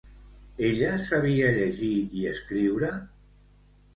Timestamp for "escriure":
2.31-2.89